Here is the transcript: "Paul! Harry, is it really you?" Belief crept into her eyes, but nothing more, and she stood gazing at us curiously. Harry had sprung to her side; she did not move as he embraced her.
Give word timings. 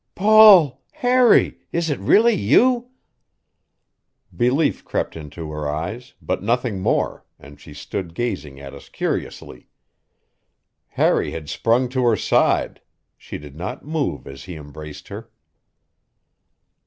"Paul! 0.15 0.81
Harry, 0.93 1.59
is 1.71 1.91
it 1.91 1.99
really 1.99 2.33
you?" 2.33 2.89
Belief 4.35 4.83
crept 4.83 5.15
into 5.15 5.51
her 5.51 5.69
eyes, 5.69 6.15
but 6.19 6.41
nothing 6.41 6.79
more, 6.79 7.23
and 7.37 7.61
she 7.61 7.75
stood 7.75 8.15
gazing 8.15 8.59
at 8.59 8.73
us 8.73 8.89
curiously. 8.89 9.67
Harry 10.87 11.29
had 11.29 11.49
sprung 11.49 11.87
to 11.89 12.03
her 12.03 12.15
side; 12.15 12.81
she 13.15 13.37
did 13.37 13.55
not 13.55 13.85
move 13.85 14.25
as 14.25 14.45
he 14.45 14.55
embraced 14.55 15.09
her. 15.09 15.29